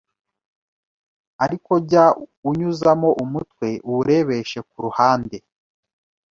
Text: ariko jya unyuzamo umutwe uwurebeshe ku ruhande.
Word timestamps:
ariko 1.43 1.71
jya 1.89 2.05
unyuzamo 2.49 3.09
umutwe 3.23 3.67
uwurebeshe 3.87 4.59
ku 4.69 4.75
ruhande. 4.85 5.37